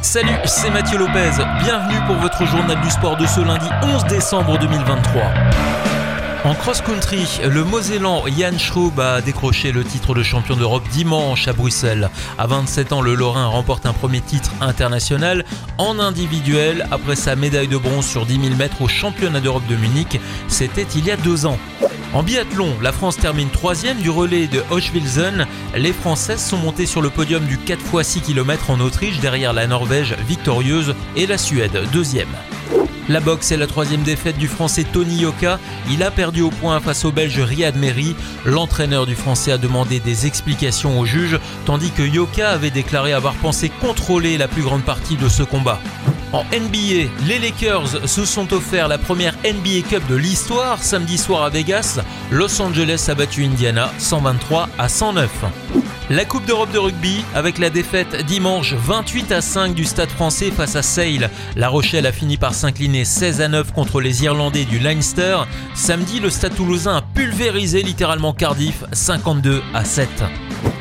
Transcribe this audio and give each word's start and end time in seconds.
Salut, 0.00 0.38
c'est 0.46 0.70
Mathieu 0.70 0.96
Lopez. 0.96 1.32
Bienvenue 1.62 1.98
pour 2.06 2.16
votre 2.16 2.46
journal 2.46 2.80
du 2.80 2.88
sport 2.88 3.18
de 3.18 3.26
ce 3.26 3.40
lundi 3.40 3.66
11 3.82 4.04
décembre 4.04 4.58
2023. 4.58 5.22
En 6.44 6.54
cross-country, 6.54 7.40
le 7.46 7.64
Mosellan 7.64 8.24
Jan 8.28 8.56
Schroub 8.58 8.98
a 8.98 9.20
décroché 9.20 9.72
le 9.72 9.84
titre 9.84 10.14
de 10.14 10.22
champion 10.22 10.56
d'Europe 10.56 10.88
dimanche 10.90 11.48
à 11.48 11.52
Bruxelles. 11.52 12.08
À 12.38 12.46
27 12.46 12.94
ans, 12.94 13.02
le 13.02 13.14
Lorrain 13.14 13.44
remporte 13.44 13.84
un 13.84 13.92
premier 13.92 14.22
titre 14.22 14.52
international 14.62 15.44
en 15.76 15.98
individuel 15.98 16.86
après 16.90 17.14
sa 17.14 17.36
médaille 17.36 17.68
de 17.68 17.76
bronze 17.76 18.06
sur 18.06 18.24
10 18.24 18.40
000 18.40 18.56
mètres 18.56 18.80
au 18.80 18.88
championnat 18.88 19.40
d'Europe 19.40 19.66
de 19.68 19.76
Munich. 19.76 20.18
C'était 20.48 20.86
il 20.94 21.04
y 21.04 21.10
a 21.10 21.18
deux 21.18 21.44
ans. 21.44 21.58
En 22.14 22.22
biathlon, 22.22 22.74
la 22.80 22.92
France 22.92 23.18
termine 23.18 23.50
troisième 23.50 23.98
du 23.98 24.08
relais 24.08 24.46
de 24.46 24.62
Hochwilzen. 24.70 25.46
Les 25.76 25.92
Françaises 25.92 26.42
sont 26.42 26.56
montées 26.56 26.86
sur 26.86 27.02
le 27.02 27.10
podium 27.10 27.44
du 27.44 27.58
4x6 27.58 28.22
km 28.22 28.70
en 28.70 28.80
Autriche 28.80 29.20
derrière 29.20 29.52
la 29.52 29.66
Norvège 29.66 30.16
victorieuse 30.26 30.94
et 31.16 31.26
la 31.26 31.36
Suède 31.36 31.78
deuxième. 31.92 32.34
La 33.10 33.20
boxe 33.20 33.52
est 33.52 33.58
la 33.58 33.66
troisième 33.66 34.02
défaite 34.02 34.38
du 34.38 34.48
Français 34.48 34.84
Tony 34.90 35.16
Yoka. 35.16 35.58
Il 35.90 36.02
a 36.02 36.10
perdu 36.10 36.40
au 36.40 36.50
point 36.50 36.80
face 36.80 37.04
au 37.04 37.12
Belge 37.12 37.40
Riyad 37.40 37.76
Meri. 37.76 38.16
L'entraîneur 38.46 39.04
du 39.04 39.14
Français 39.14 39.52
a 39.52 39.58
demandé 39.58 40.00
des 40.00 40.26
explications 40.26 40.98
au 40.98 41.04
juge, 41.04 41.38
tandis 41.66 41.90
que 41.90 42.02
Yoka 42.02 42.50
avait 42.50 42.70
déclaré 42.70 43.12
avoir 43.12 43.34
pensé 43.34 43.68
contrôler 43.68 44.38
la 44.38 44.48
plus 44.48 44.62
grande 44.62 44.82
partie 44.82 45.16
de 45.16 45.28
ce 45.28 45.42
combat. 45.42 45.80
En 46.32 46.44
NBA, 46.52 47.08
les 47.26 47.38
Lakers 47.38 48.06
se 48.06 48.24
sont 48.26 48.52
offerts 48.52 48.88
la 48.88 48.98
première 48.98 49.34
NBA 49.44 49.88
Cup 49.88 50.02
de 50.10 50.14
l'histoire 50.14 50.82
samedi 50.82 51.16
soir 51.16 51.42
à 51.42 51.48
Vegas. 51.48 52.00
Los 52.30 52.60
Angeles 52.60 53.06
a 53.08 53.14
battu 53.14 53.44
Indiana 53.44 53.90
123 53.98 54.68
à 54.78 54.88
109. 54.90 55.30
La 56.10 56.26
Coupe 56.26 56.44
d'Europe 56.44 56.70
de 56.70 56.78
rugby 56.78 57.24
avec 57.34 57.56
la 57.56 57.70
défaite 57.70 58.26
dimanche 58.26 58.74
28 58.74 59.32
à 59.32 59.40
5 59.40 59.74
du 59.74 59.86
Stade 59.86 60.10
français 60.10 60.50
face 60.50 60.76
à 60.76 60.82
Sale. 60.82 61.30
La 61.56 61.68
Rochelle 61.68 62.06
a 62.06 62.12
fini 62.12 62.36
par 62.36 62.52
s'incliner 62.52 63.06
16 63.06 63.40
à 63.40 63.48
9 63.48 63.72
contre 63.72 64.00
les 64.02 64.24
Irlandais 64.24 64.66
du 64.66 64.78
Leinster. 64.78 65.38
Samedi, 65.74 66.20
le 66.20 66.28
Stade 66.28 66.54
toulousain 66.54 66.96
a 66.96 67.02
pulvérisé 67.02 67.82
littéralement 67.82 68.34
Cardiff 68.34 68.84
52 68.92 69.62
à 69.72 69.84
7. 69.84 70.08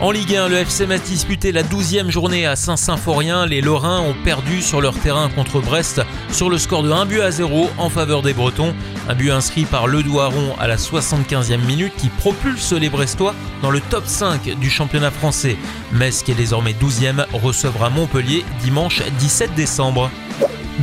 En 0.00 0.12
Ligue 0.12 0.34
1, 0.34 0.48
le 0.48 0.56
FC 0.56 0.86
Metz 0.86 1.02
disputait 1.02 1.52
la 1.52 1.62
12e 1.62 2.08
journée 2.08 2.46
à 2.46 2.56
Saint-Symphorien. 2.56 3.44
Les 3.44 3.60
Lorrains 3.60 4.00
ont 4.00 4.14
perdu 4.24 4.62
sur 4.62 4.80
leur 4.80 4.98
terrain 4.98 5.28
contre 5.28 5.60
Brest 5.60 6.00
sur 6.32 6.48
le 6.48 6.56
score 6.56 6.82
de 6.82 6.90
1 6.90 7.04
but 7.04 7.20
à 7.20 7.30
0 7.30 7.68
en 7.76 7.90
faveur 7.90 8.22
des 8.22 8.32
Bretons. 8.32 8.74
Un 9.10 9.14
but 9.14 9.30
inscrit 9.30 9.66
par 9.66 9.86
Le 9.86 10.02
Douaron 10.02 10.56
à 10.58 10.68
la 10.68 10.76
75e 10.76 11.62
minute 11.66 11.92
qui 11.98 12.08
propulse 12.08 12.72
les 12.72 12.88
Brestois 12.88 13.34
dans 13.60 13.70
le 13.70 13.82
top 13.82 14.06
5 14.06 14.58
du 14.58 14.70
championnat 14.70 15.10
français. 15.10 15.58
Metz, 15.92 16.22
qui 16.22 16.32
est 16.32 16.34
désormais 16.34 16.72
12e, 16.72 17.26
recevra 17.34 17.90
Montpellier 17.90 18.42
dimanche 18.62 19.02
17 19.18 19.54
décembre. 19.54 20.10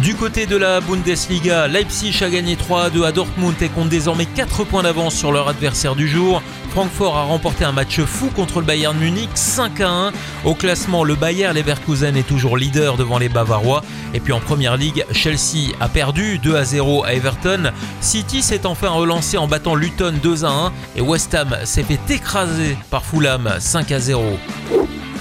Du 0.01 0.13
côté 0.13 0.45
de 0.45 0.55
la 0.55 0.79
Bundesliga, 0.79 1.67
Leipzig 1.67 2.15
a 2.21 2.29
gagné 2.29 2.55
3 2.55 2.83
à 2.83 2.89
2 2.91 3.03
à 3.03 3.11
Dortmund 3.11 3.55
et 3.61 3.67
compte 3.67 3.89
désormais 3.89 4.27
4 4.27 4.63
points 4.63 4.83
d'avance 4.83 5.15
sur 5.15 5.31
leur 5.31 5.47
adversaire 5.47 5.95
du 5.95 6.07
jour. 6.07 6.43
Francfort 6.69 7.17
a 7.17 7.23
remporté 7.23 7.65
un 7.65 7.71
match 7.71 7.99
fou 8.01 8.27
contre 8.27 8.59
le 8.59 8.65
Bayern 8.67 8.95
Munich 8.95 9.29
5 9.33 9.81
à 9.81 9.89
1. 9.89 10.11
Au 10.45 10.53
classement, 10.53 11.03
le 11.03 11.15
Bayern 11.15 11.55
Leverkusen 11.55 12.15
est 12.15 12.27
toujours 12.27 12.57
leader 12.57 12.95
devant 12.95 13.17
les 13.17 13.27
Bavarois. 13.27 13.81
Et 14.13 14.19
puis 14.19 14.33
en 14.33 14.39
première 14.39 14.77
ligue, 14.77 15.03
Chelsea 15.11 15.73
a 15.79 15.89
perdu 15.89 16.37
2 16.37 16.55
à 16.55 16.63
0 16.63 17.03
à 17.03 17.13
Everton. 17.13 17.71
City 17.99 18.43
s'est 18.43 18.67
enfin 18.67 18.89
relancé 18.89 19.37
en 19.37 19.47
battant 19.47 19.73
Luton 19.73 20.13
2 20.21 20.45
à 20.45 20.49
1 20.49 20.73
et 20.95 21.01
West 21.01 21.33
Ham 21.33 21.55
s'est 21.63 21.83
fait 21.83 21.99
écraser 22.09 22.77
par 22.91 23.03
Fulham 23.03 23.49
5 23.59 23.91
à 23.91 23.99
0. 23.99 24.37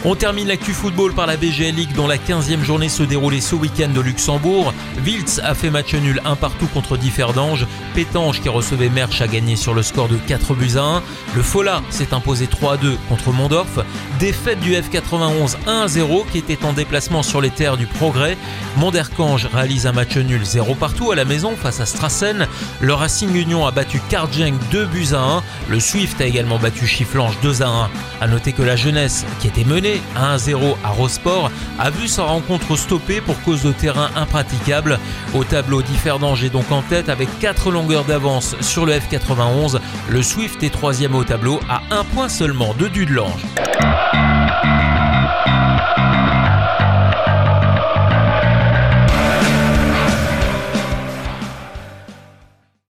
On 0.09 0.15
termine 0.15 0.47
l'actu 0.47 0.73
football 0.73 1.13
par 1.15 1.27
la 1.27 1.37
BGL 1.37 1.75
League 1.75 1.93
dont 1.97 2.07
la 2.07 2.17
15e 2.17 2.63
journée 2.63 2.89
se 2.89 3.03
déroulait 3.03 3.41
ce 3.41 3.57
week-end 3.57 3.89
de 3.89 4.01
Luxembourg. 4.01 4.73
Wiltz 5.05 5.41
a 5.43 5.53
fait 5.53 5.69
match 5.69 5.95
nul 5.95 6.23
un 6.25 6.37
partout 6.37 6.69
contre 6.69 6.97
Differdange. 6.97 7.67
Pétange 7.93 8.41
qui 8.41 8.49
recevait 8.49 8.89
Merch 8.89 9.21
a 9.21 9.27
gagné 9.27 9.57
sur 9.57 9.75
le 9.75 9.83
score 9.83 10.07
de 10.07 10.17
4 10.17 10.55
buts 10.55 10.77
à 10.77 10.83
1. 10.83 11.03
Le 11.35 11.43
Fola 11.43 11.83
s'est 11.91 12.15
imposé 12.15 12.47
3 12.47 12.75
à 12.75 12.77
2 12.77 12.97
contre 13.09 13.33
Mondorf. 13.33 13.81
Défaite 14.21 14.61
du 14.61 14.75
F91 14.75 15.57
1 15.67 15.81
à 15.81 15.89
0 15.89 16.25
qui 16.31 16.39
était 16.39 16.65
en 16.65 16.73
déplacement 16.73 17.25
sur 17.25 17.41
les 17.41 17.51
terres 17.51 17.77
du 17.77 17.87
Progrès. 17.87 18.39
Monderkange 18.77 19.49
réalise 19.53 19.89
un 19.89 19.93
match 19.93 20.17
nul 20.17 20.45
0 20.45 20.77
partout 20.77 21.11
à 21.11 21.17
la 21.17 21.25
maison 21.25 21.57
face 21.57 21.81
à 21.81 21.87
Strassen. 21.87 22.47
Le 22.81 22.95
Racing 22.95 23.35
Union 23.35 23.67
a 23.67 23.73
battu 23.73 24.01
Karjeng 24.09 24.55
2 24.71 24.87
buts 24.87 25.15
à 25.15 25.19
1. 25.19 25.43
Le 25.69 25.81
Swift 25.81 26.21
a 26.21 26.27
également 26.27 26.61
battu 26.61 26.87
Chifflange 26.87 27.37
2 27.43 27.63
à 27.65 27.67
1. 27.67 27.91
A 28.21 28.29
noter 28.29 28.53
que 28.53 28.63
la 28.63 28.77
jeunesse 28.77 29.27
qui 29.41 29.49
était 29.49 29.65
menée 29.65 29.96
1-0 30.17 30.77
à 30.85 30.89
Rosport, 30.89 31.51
a 31.79 31.91
vu 31.91 32.09
sa 32.09 32.25
rencontre 32.25 32.77
stoppée 32.77 33.21
pour 33.21 33.41
cause 33.43 33.63
de 33.63 33.73
terrain 33.73 34.11
impraticable. 34.17 34.99
Au 35.35 35.45
tableau, 35.45 35.83
Differdange 35.83 36.45
est 36.45 36.51
donc 36.51 36.71
en 36.71 36.83
tête 36.83 37.09
avec 37.09 37.29
4 37.39 37.71
longueurs 37.71 38.05
d'avance 38.05 38.57
sur 38.61 38.87
le 38.87 38.93
F91. 38.93 39.79
Le 40.09 40.23
Swift 40.23 40.63
est 40.63 40.71
troisième 40.71 41.15
au 41.15 41.25
tableau 41.25 41.61
à 41.69 41.83
un 41.91 42.05
point 42.05 42.29
seulement 42.29 42.75
de 42.75 42.89
Dudelange. 42.89 43.45